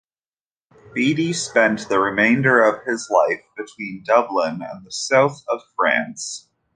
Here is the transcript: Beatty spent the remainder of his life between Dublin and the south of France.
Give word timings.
Beatty 0.95 1.31
spent 1.31 1.87
the 1.87 1.99
remainder 1.99 2.59
of 2.63 2.83
his 2.87 3.07
life 3.11 3.43
between 3.55 4.03
Dublin 4.03 4.63
and 4.63 4.83
the 4.83 4.91
south 4.91 5.43
of 5.47 5.61
France. 5.77 6.49